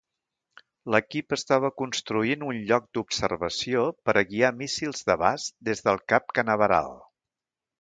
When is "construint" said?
1.81-2.45